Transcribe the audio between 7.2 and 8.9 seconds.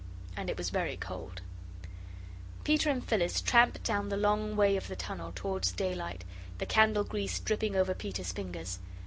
dripping over Peter's fingers.